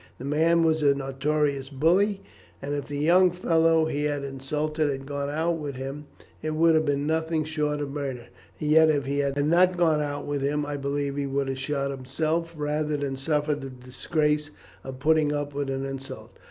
The 0.17 0.25
man 0.25 0.63
was 0.63 0.81
a 0.81 0.95
notorious 0.95 1.69
bully, 1.69 2.23
and 2.59 2.73
if 2.73 2.87
the 2.87 2.97
young 2.97 3.29
fellow 3.29 3.85
he 3.85 4.05
had 4.05 4.23
insulted 4.23 4.89
had 4.89 5.05
gone 5.05 5.29
out 5.29 5.59
with 5.59 5.75
him, 5.75 6.07
it 6.41 6.55
would 6.55 6.73
have 6.73 6.85
been 6.87 7.05
nothing 7.05 7.43
short 7.43 7.81
of 7.81 7.91
murder; 7.91 8.25
and 8.59 8.71
yet 8.71 8.89
if 8.89 9.05
he 9.05 9.19
had 9.19 9.45
not 9.45 9.77
gone 9.77 10.01
out 10.01 10.25
with 10.25 10.41
him 10.41 10.65
I 10.65 10.75
believe 10.75 11.17
he 11.17 11.27
would 11.27 11.49
have 11.49 11.59
shot 11.59 11.91
himself, 11.91 12.55
rather 12.57 12.97
than 12.97 13.15
suffer 13.15 13.53
the 13.53 13.69
disgrace 13.69 14.49
of 14.83 14.97
putting 14.97 15.33
up 15.33 15.53
with 15.53 15.69
an 15.69 15.85
insult. 15.85 16.35